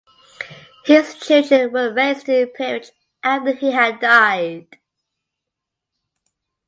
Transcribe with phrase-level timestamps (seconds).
[0.85, 2.89] His children were raised to peerage
[3.23, 4.79] after he had died.